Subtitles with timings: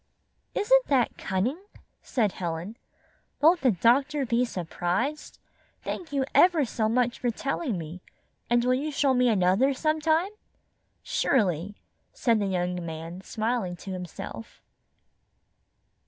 [0.55, 1.61] "Isn't that cunning?"
[2.01, 2.75] said Helen.
[3.39, 5.37] "Won't the doctor be surprised?
[5.83, 8.01] Thank you ever so much for telling me,
[8.49, 10.31] and will you show me another sometime?"
[11.03, 11.75] "Surely,"
[12.13, 14.59] said the young man, smiling to himself.